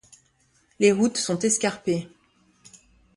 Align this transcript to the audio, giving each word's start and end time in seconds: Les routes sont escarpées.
Les 0.79 0.91
routes 0.91 1.17
sont 1.17 1.37
escarpées. 1.37 2.09